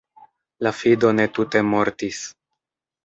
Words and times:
La 0.67 0.71
fido 0.77 1.11
ne 1.19 1.27
tute 1.39 1.63
mortis. 1.69 2.23